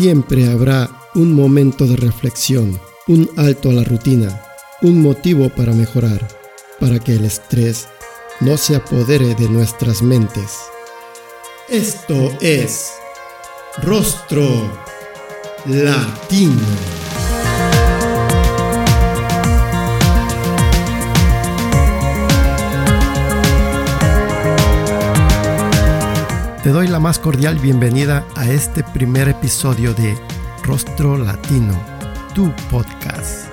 [0.00, 4.42] Siempre habrá un momento de reflexión, un alto a la rutina,
[4.80, 6.26] un motivo para mejorar,
[6.80, 7.86] para que el estrés
[8.40, 10.56] no se apodere de nuestras mentes.
[11.68, 12.92] Esto es
[13.82, 14.72] Rostro
[15.66, 17.09] Latino.
[27.00, 30.18] Más cordial bienvenida a este primer episodio de
[30.64, 31.72] Rostro Latino,
[32.34, 33.48] tu podcast.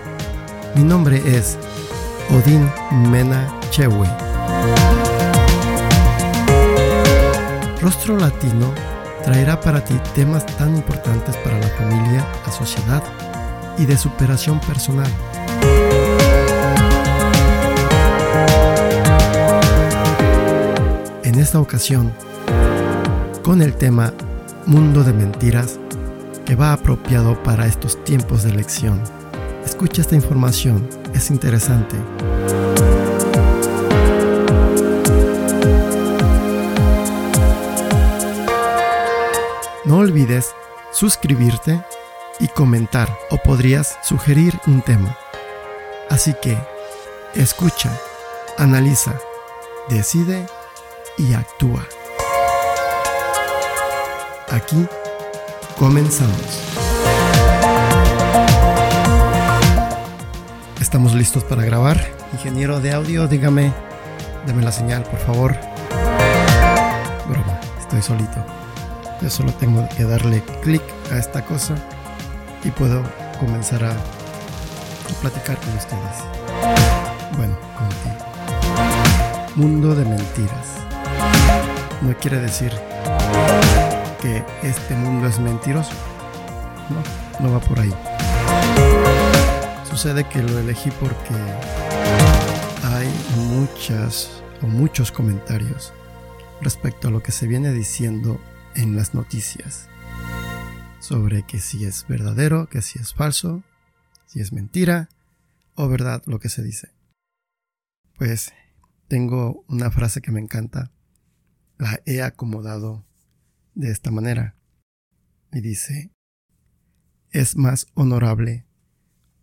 [0.75, 1.57] Mi nombre es
[2.29, 2.69] Odín
[3.09, 4.05] Mena Chewe.
[7.81, 8.73] Rostro Latino
[9.23, 13.01] traerá para ti temas tan importantes para la familia, la sociedad
[13.77, 15.09] y de superación personal.
[21.23, 22.11] En esta ocasión,
[23.47, 24.13] con el tema
[24.65, 25.79] Mundo de Mentiras
[26.45, 29.01] que va apropiado para estos tiempos de elección.
[29.65, 31.95] Escucha esta información, es interesante.
[39.85, 40.53] No olvides
[40.91, 41.81] suscribirte
[42.41, 45.17] y comentar o podrías sugerir un tema.
[46.09, 46.57] Así que,
[47.33, 47.97] escucha,
[48.57, 49.17] analiza,
[49.87, 50.47] decide
[51.17, 51.87] y actúa.
[54.49, 54.87] Aquí
[55.77, 56.63] comenzamos.
[60.79, 62.01] Estamos listos para grabar.
[62.31, 63.73] Ingeniero de audio, dígame,
[64.45, 65.53] dame la señal, por favor.
[67.27, 68.45] Broma, estoy solito.
[69.21, 71.75] Yo solo tengo que darle clic a esta cosa
[72.63, 73.03] y puedo
[73.39, 73.97] comenzar a,
[75.21, 76.23] platicar con ustedes.
[77.35, 78.15] Bueno, contigo.
[79.55, 80.67] Mundo de mentiras.
[82.01, 82.71] No quiere decir
[84.21, 85.93] que este mundo es mentiroso.
[86.89, 87.93] No, no va por ahí.
[89.89, 91.33] Sucede que lo elegí porque
[92.83, 93.07] hay
[93.49, 95.93] muchas o muchos comentarios
[96.61, 98.39] respecto a lo que se viene diciendo
[98.75, 99.89] en las noticias
[100.99, 103.63] sobre que si es verdadero, que si es falso,
[104.25, 105.09] si es mentira
[105.75, 106.91] o verdad lo que se dice.
[108.17, 108.51] Pues
[109.07, 110.91] tengo una frase que me encanta,
[111.77, 113.06] la he acomodado
[113.77, 114.55] de esta manera.
[115.53, 116.11] Y dice,
[117.31, 118.65] es más honorable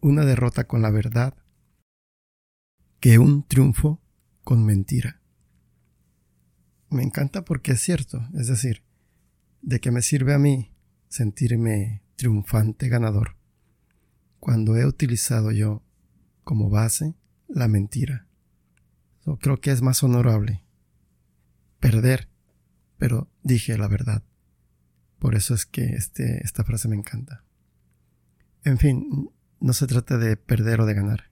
[0.00, 1.34] una derrota con la verdad
[3.00, 4.02] que un triunfo
[4.42, 5.22] con mentira.
[6.90, 8.82] Me encanta porque es cierto, es decir,
[9.62, 10.74] de que me sirve a mí
[11.08, 13.36] sentirme triunfante ganador
[14.40, 15.82] cuando he utilizado yo
[16.42, 17.14] como base
[17.48, 18.26] la mentira.
[19.24, 20.64] Yo creo que es más honorable
[21.78, 22.28] perder
[22.98, 24.24] pero dije la verdad.
[25.20, 27.44] Por eso es que este, esta frase me encanta.
[28.64, 31.30] En fin, no se trata de perder o de ganar.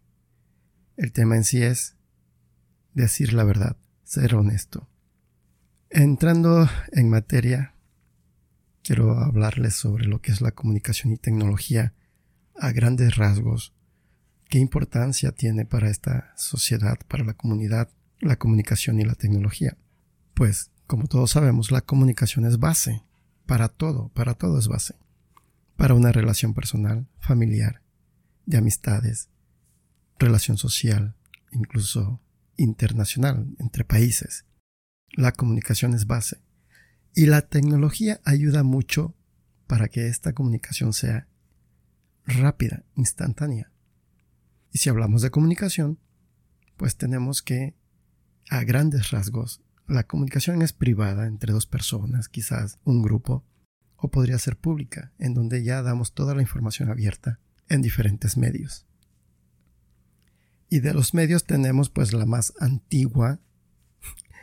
[0.97, 1.97] El tema en sí es
[2.95, 4.89] decir la verdad, ser honesto.
[5.91, 7.75] Entrando en materia,
[8.83, 11.95] quiero hablarles sobre lo que es la comunicación y tecnología
[12.55, 13.75] a grandes rasgos.
[14.49, 17.91] ¿Qué importancia tiene para esta sociedad, para la comunidad,
[18.21, 19.77] la comunicación y la tecnología?
[20.35, 23.03] Pues como todos sabemos, la comunicación es base.
[23.47, 24.95] Para todo, para todo es base.
[25.75, 27.81] Para una relación personal, familiar,
[28.45, 29.31] de amistades,
[30.19, 31.17] relación social,
[31.51, 32.21] incluso
[32.59, 34.45] internacional, entre países.
[35.15, 36.43] La comunicación es base.
[37.15, 39.15] Y la tecnología ayuda mucho
[39.67, 41.27] para que esta comunicación sea
[42.27, 43.73] rápida, instantánea.
[44.73, 45.99] Y si hablamos de comunicación,
[46.77, 47.75] pues tenemos que,
[48.51, 53.45] a grandes rasgos, la comunicación es privada entre dos personas, quizás un grupo,
[53.97, 57.39] o podría ser pública, en donde ya damos toda la información abierta
[57.69, 58.87] en diferentes medios.
[60.69, 63.39] Y de los medios tenemos pues la más antigua,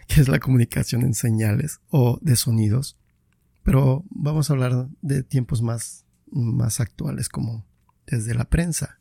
[0.08, 2.98] que es la comunicación en señales o de sonidos,
[3.64, 7.66] pero vamos a hablar de tiempos más, más actuales como
[8.08, 9.00] desde la prensa,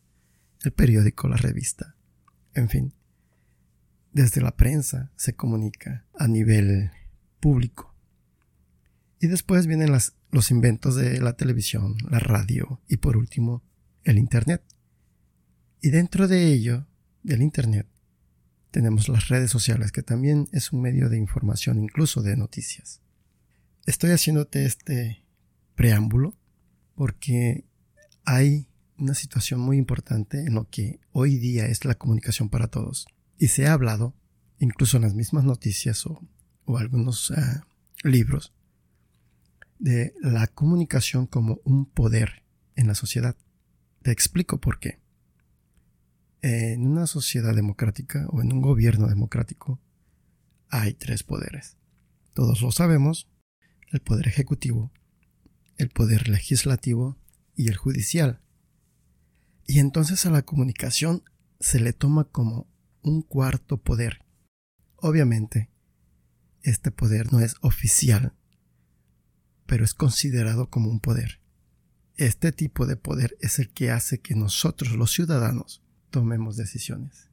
[0.62, 1.94] el periódico, la revista,
[2.54, 2.97] en fin
[4.12, 6.90] desde la prensa se comunica a nivel
[7.40, 7.94] público.
[9.20, 9.92] Y después vienen
[10.30, 13.62] los inventos de la televisión, la radio y por último
[14.04, 14.62] el Internet.
[15.80, 16.86] Y dentro de ello,
[17.22, 17.86] del Internet,
[18.70, 23.00] tenemos las redes sociales, que también es un medio de información, incluso de noticias.
[23.86, 25.24] Estoy haciéndote este
[25.74, 26.36] preámbulo
[26.94, 27.64] porque
[28.24, 28.68] hay
[28.98, 33.06] una situación muy importante en lo que hoy día es la comunicación para todos.
[33.38, 34.14] Y se ha hablado,
[34.58, 36.20] incluso en las mismas noticias o,
[36.76, 37.64] algunos ah,
[38.02, 38.52] libros,
[39.78, 42.42] de la comunicación como un poder
[42.74, 43.36] en la sociedad.
[44.02, 45.00] Te explico por qué.
[46.42, 49.80] En una sociedad democrática o en un gobierno democrático
[50.68, 51.76] hay tres poderes.
[52.34, 53.28] Todos lo sabemos,
[53.90, 54.92] el poder ejecutivo,
[55.76, 57.16] el poder legislativo
[57.56, 58.40] y el judicial.
[59.66, 61.22] Y entonces a la comunicación
[61.60, 62.68] se le toma como
[63.08, 64.24] un cuarto poder.
[64.96, 65.70] Obviamente,
[66.62, 68.34] este poder no es oficial,
[69.66, 71.40] pero es considerado como un poder.
[72.16, 77.28] Este tipo de poder es el que hace que nosotros, los ciudadanos, tomemos decisiones.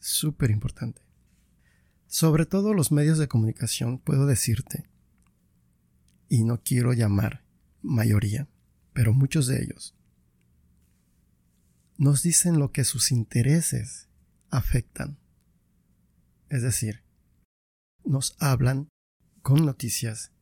[0.00, 1.00] Súper importante.
[2.06, 4.88] Sobre todo los medios de comunicación, puedo decirte,
[6.28, 7.42] y no quiero llamar
[7.82, 8.48] mayoría,
[8.92, 9.94] pero muchos de ellos,
[11.96, 14.09] nos dicen lo que sus intereses
[14.50, 15.18] afectan.
[16.48, 17.02] Es decir,
[18.04, 18.88] nos hablan
[19.42, 20.32] con noticias,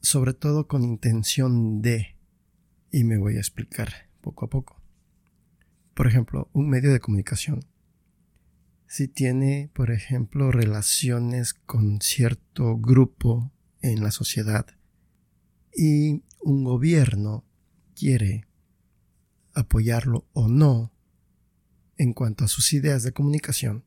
[0.00, 2.16] sobre todo con intención de,
[2.90, 4.82] y me voy a explicar poco a poco.
[5.94, 7.64] Por ejemplo, un medio de comunicación,
[8.86, 14.66] si tiene, por ejemplo, relaciones con cierto grupo en la sociedad
[15.74, 17.44] y un gobierno
[17.96, 18.46] quiere
[19.52, 20.93] apoyarlo o no
[21.96, 23.84] en cuanto a sus ideas de comunicación,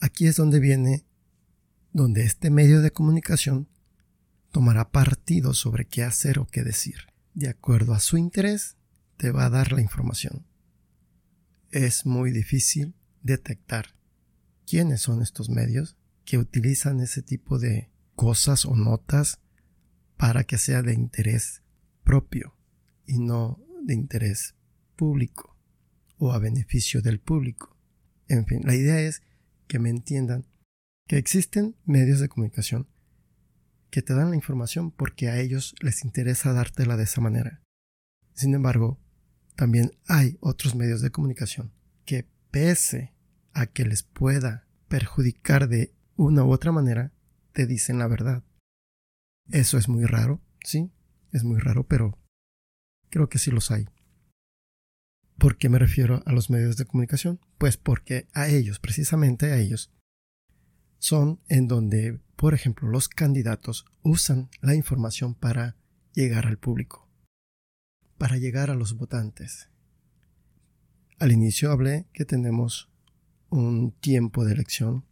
[0.00, 1.04] aquí es donde viene
[1.92, 3.68] donde este medio de comunicación
[4.52, 7.06] tomará partido sobre qué hacer o qué decir.
[7.34, 8.76] De acuerdo a su interés,
[9.16, 10.46] te va a dar la información.
[11.70, 13.94] Es muy difícil detectar
[14.66, 19.40] quiénes son estos medios que utilizan ese tipo de cosas o notas
[20.16, 21.62] para que sea de interés
[22.04, 22.56] propio
[23.06, 24.54] y no de interés
[24.96, 25.55] público
[26.18, 27.76] o a beneficio del público.
[28.28, 29.22] En fin, la idea es
[29.66, 30.46] que me entiendan
[31.06, 32.88] que existen medios de comunicación
[33.90, 37.62] que te dan la información porque a ellos les interesa dártela de esa manera.
[38.34, 39.00] Sin embargo,
[39.54, 41.72] también hay otros medios de comunicación
[42.04, 43.14] que pese
[43.52, 47.12] a que les pueda perjudicar de una u otra manera,
[47.52, 48.44] te dicen la verdad.
[49.50, 50.90] Eso es muy raro, sí,
[51.32, 52.18] es muy raro, pero
[53.08, 53.86] creo que sí los hay.
[55.38, 57.40] ¿Por qué me refiero a los medios de comunicación?
[57.58, 59.92] Pues porque a ellos, precisamente a ellos,
[60.98, 65.76] son en donde, por ejemplo, los candidatos usan la información para
[66.14, 67.08] llegar al público,
[68.16, 69.68] para llegar a los votantes.
[71.18, 72.90] Al inicio hablé que tenemos
[73.50, 75.04] un tiempo de elección.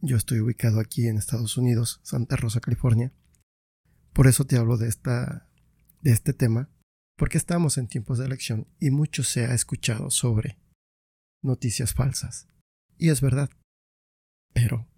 [0.00, 3.12] Yo estoy ubicado aquí en Estados Unidos, Santa Rosa, California.
[4.12, 5.48] Por eso te hablo de esta
[6.02, 6.68] de este tema,
[7.22, 10.58] porque estamos en tiempos de elección y mucho se ha escuchado sobre
[11.40, 12.48] noticias falsas.
[12.98, 13.48] Y es verdad.
[14.52, 14.88] Pero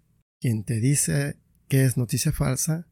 [0.41, 2.87] quien te dice que es noticia falsa,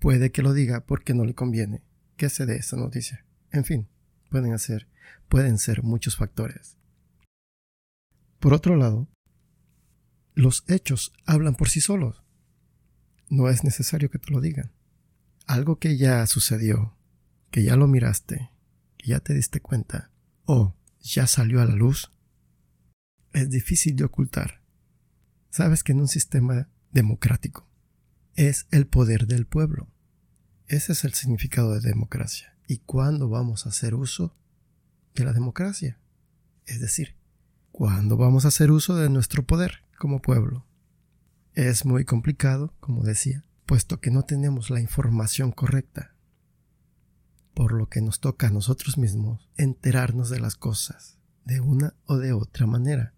[0.00, 1.84] puede que lo diga porque no le conviene
[2.16, 3.24] que se dé esa noticia.
[3.52, 3.88] En fin,
[4.30, 4.88] pueden hacer,
[5.28, 6.76] pueden ser muchos factores.
[8.40, 9.08] Por otro lado,
[10.34, 12.24] los hechos hablan por sí solos.
[13.30, 14.72] No es necesario que te lo digan.
[15.46, 16.96] Algo que ya sucedió,
[17.52, 18.50] que ya lo miraste,
[19.02, 20.10] ya te diste cuenta,
[20.44, 22.10] o ya salió a la luz,
[23.32, 24.62] es difícil de ocultar.
[25.50, 27.68] Sabes que en un sistema democrático.
[28.34, 29.90] Es el poder del pueblo.
[30.66, 32.56] Ese es el significado de democracia.
[32.66, 34.36] ¿Y cuándo vamos a hacer uso
[35.14, 35.98] de la democracia?
[36.64, 37.16] Es decir,
[37.72, 40.66] ¿cuándo vamos a hacer uso de nuestro poder como pueblo?
[41.54, 46.11] Es muy complicado, como decía, puesto que no tenemos la información correcta,
[47.54, 52.18] por lo que nos toca a nosotros mismos enterarnos de las cosas de una o
[52.18, 53.14] de otra manera.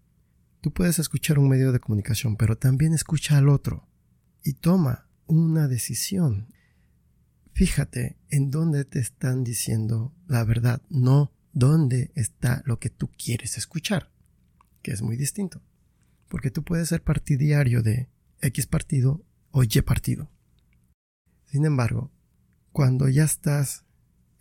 [0.61, 3.87] Tú puedes escuchar un medio de comunicación, pero también escucha al otro
[4.43, 6.53] y toma una decisión.
[7.53, 13.57] Fíjate en dónde te están diciendo la verdad, no dónde está lo que tú quieres
[13.57, 14.11] escuchar,
[14.81, 15.61] que es muy distinto.
[16.27, 18.09] Porque tú puedes ser partidario de
[18.41, 20.29] X partido o Y partido.
[21.45, 22.11] Sin embargo,
[22.71, 23.84] cuando ya estás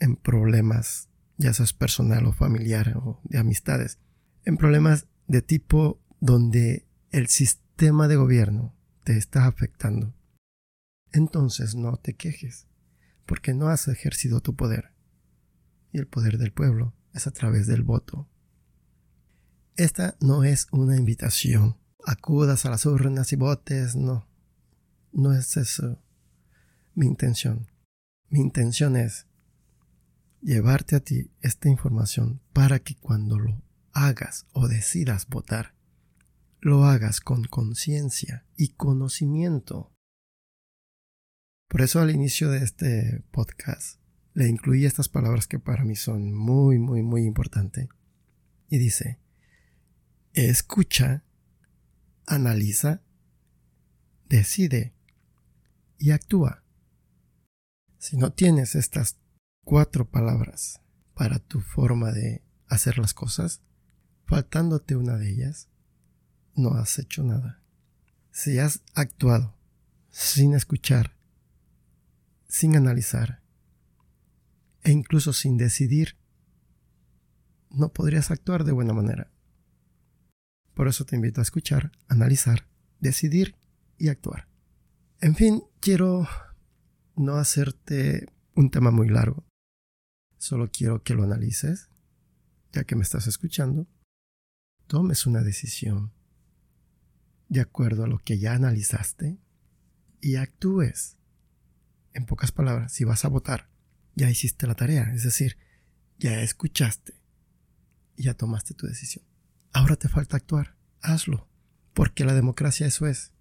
[0.05, 1.09] en problemas,
[1.39, 3.99] ya seas personal o familiar o de amistades,
[4.45, 10.15] en problemas de tipo donde el sistema de gobierno te está afectando,
[11.11, 12.67] entonces no te quejes,
[13.25, 14.93] porque no has ejercido tu poder.
[15.91, 18.29] Y el poder del pueblo es a través del voto.
[19.77, 21.79] Esta no es una invitación.
[22.05, 24.29] Acudas a las urnas y votes, no.
[25.13, 25.99] No es eso
[26.95, 27.71] mi intención.
[28.29, 29.29] Mi intención es
[30.45, 35.75] llevarte a ti esta información para que cuando lo hagas o decidas votar,
[36.61, 39.91] lo hagas con conciencia y conocimiento.
[41.69, 43.99] Por eso al inicio de este podcast
[44.35, 47.89] le incluí estas palabras que para mí son muy, muy, muy importantes.
[48.69, 49.19] Y dice,
[50.33, 51.25] escucha,
[52.27, 53.03] analiza,
[54.29, 54.95] decide
[55.99, 56.65] y actúa.
[57.99, 59.19] Si no tienes estas
[59.65, 60.81] cuatro palabras
[61.15, 63.63] para tu forma de hacer las cosas,
[64.27, 65.69] faltándote una de ellas,
[66.55, 67.63] no has hecho nada.
[68.31, 69.57] Si has actuado
[70.11, 71.17] sin escuchar,
[72.49, 73.43] sin analizar,
[74.83, 76.17] e incluso sin decidir,
[77.71, 79.33] no podrías actuar de buena manera.
[80.75, 82.69] Por eso te invito a escuchar, analizar,
[83.01, 83.57] decidir
[83.99, 84.49] y actuar.
[85.21, 86.29] En fin, quiero
[87.17, 89.45] no hacerte un tema muy largo.
[90.45, 91.89] Solo quiero que lo analices,
[92.71, 93.87] ya que me estás escuchando.
[94.87, 96.13] Tomes una decisión
[97.49, 99.39] de acuerdo a lo que ya analizaste
[100.21, 101.17] y actúes.
[102.13, 103.71] En pocas palabras, si vas a votar,
[104.17, 105.57] ya hiciste la tarea, es decir,
[106.19, 107.15] ya escuchaste,
[108.19, 109.25] ya tomaste tu decisión.
[109.73, 111.49] Ahora te falta actuar, hazlo,
[111.95, 113.33] porque la democracia eso es,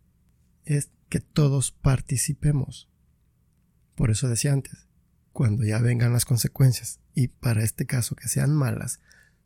[0.64, 2.90] es que todos participemos.
[3.94, 4.88] Por eso decía antes,
[5.34, 9.00] cuando ya vengan las consecuencias, y para este caso que sean malas,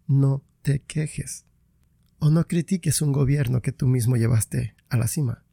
[0.06, 1.46] no te quejes.
[2.20, 5.44] O no critiques un gobierno que tú mismo llevaste a la cima.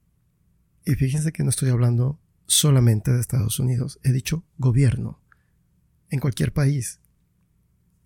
[0.84, 5.20] Y fíjense que no estoy hablando solamente de Estados Unidos, he dicho gobierno
[6.10, 7.00] en cualquier país,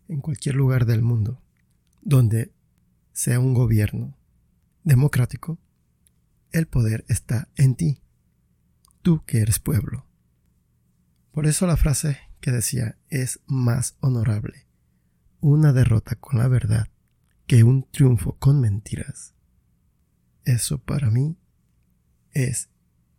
[0.06, 1.42] en cualquier lugar del mundo,
[2.02, 2.52] donde
[3.12, 4.16] sea un gobierno
[4.84, 5.58] democrático,
[6.52, 8.00] el poder está en ti,
[9.02, 10.07] tú que eres pueblo.
[11.38, 14.66] Por eso la frase que decía es más honorable
[15.38, 16.88] una derrota con la verdad
[17.46, 19.34] que un triunfo con mentiras.
[20.44, 21.38] Eso para mí
[22.32, 22.70] es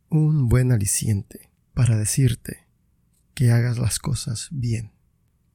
[0.10, 2.68] un buen aliciente para decirte
[3.36, 4.92] que hagas las cosas bien,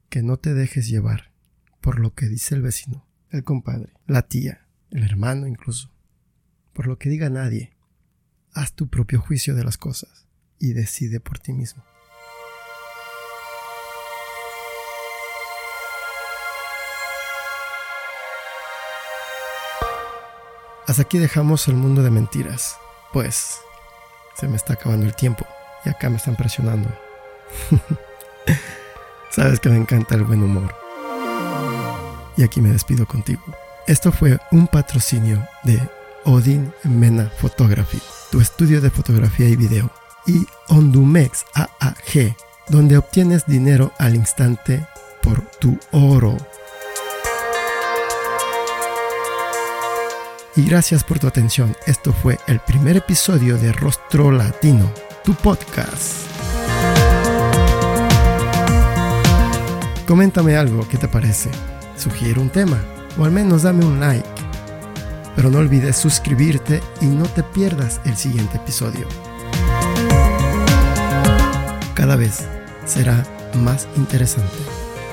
[0.09, 1.33] que no te dejes llevar
[1.81, 5.91] por lo que dice el vecino, el compadre, la tía, el hermano incluso,
[6.73, 7.77] por lo que diga nadie.
[8.53, 10.25] Haz tu propio juicio de las cosas
[10.57, 11.83] y decide por ti mismo.
[20.87, 22.77] Hasta aquí dejamos el mundo de mentiras,
[23.11, 23.57] pues
[24.37, 25.45] se me está acabando el tiempo
[25.83, 26.89] y acá me están presionando.
[29.31, 30.75] Sabes que me encanta el buen humor.
[32.37, 33.41] Y aquí me despido contigo.
[33.87, 35.81] Esto fue un patrocinio de
[36.25, 38.01] Odin Mena Photography,
[38.31, 39.89] tu estudio de fotografía y video,
[40.27, 42.35] y Ondumex AAG,
[42.69, 44.85] donde obtienes dinero al instante
[45.21, 46.37] por tu oro.
[50.57, 51.75] Y gracias por tu atención.
[51.85, 54.89] Esto fue el primer episodio de Rostro Latino,
[55.25, 56.27] tu podcast.
[60.07, 61.49] Coméntame algo, ¿qué te parece?
[61.97, 62.81] Sugiere un tema
[63.17, 64.29] o al menos dame un like.
[65.35, 69.09] Pero no olvides suscribirte y no te pierdas el siguiente episodio.
[71.95, 72.47] Cada vez
[72.85, 74.55] será más interesante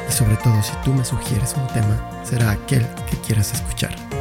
[0.09, 4.12] y sobre todo si tú me sugieres un tema, será aquel que quieras escuchar.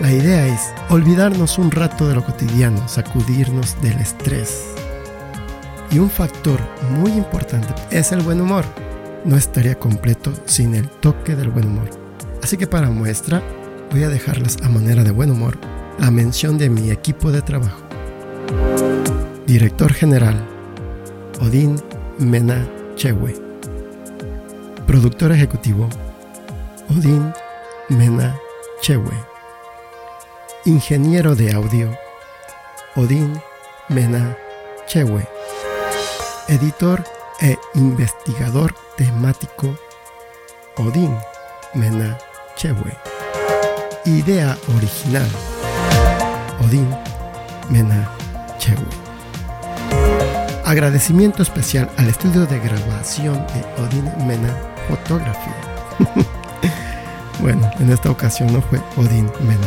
[0.00, 4.76] La idea es olvidarnos un rato de lo cotidiano, sacudirnos del estrés
[5.90, 8.64] y un factor muy importante es el buen humor.
[9.24, 11.90] No estaría completo sin el toque del buen humor.
[12.42, 13.42] Así que para muestra,
[13.90, 15.58] voy a dejarles a manera de buen humor
[15.98, 17.80] la mención de mi equipo de trabajo.
[19.46, 20.36] Director General,
[21.40, 21.76] Odín
[22.18, 22.66] Mena
[22.96, 23.34] Chewe.
[24.86, 25.88] Productor Ejecutivo,
[26.90, 27.32] Odín
[27.88, 28.38] Mena
[28.80, 29.12] Chewe.
[30.64, 31.96] Ingeniero de audio,
[32.96, 33.40] Odín
[33.88, 34.36] Mena
[34.86, 35.26] Chewe
[36.48, 37.02] editor
[37.40, 39.76] e investigador temático
[40.76, 41.16] Odín
[41.74, 42.16] Mena
[42.56, 42.96] Chewe.
[44.04, 45.28] Idea original
[46.64, 46.88] Odín
[47.68, 48.08] Mena
[48.58, 48.86] Chewe.
[50.64, 54.54] Agradecimiento especial al estudio de grabación de Odín Mena
[54.88, 55.50] Photography.
[57.40, 59.66] bueno, en esta ocasión no fue Odín Mena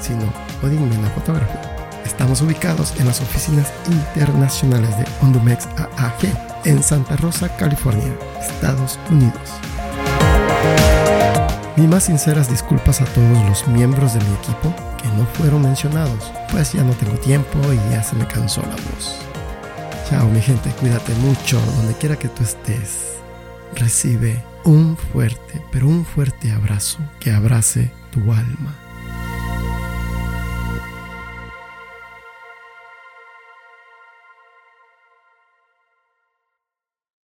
[0.00, 0.24] sino
[0.62, 1.58] Odín Mena Photography.
[2.04, 9.60] Estamos ubicados en las oficinas internacionales de Ondumex AAG en Santa Rosa, California, Estados Unidos.
[11.76, 16.32] Mis más sinceras disculpas a todos los miembros de mi equipo que no fueron mencionados,
[16.50, 19.20] pues ya no tengo tiempo y ya se me cansó la voz.
[20.10, 23.18] Chao mi gente, cuídate mucho donde quiera que tú estés.
[23.76, 28.76] Recibe un fuerte, pero un fuerte abrazo que abrace tu alma.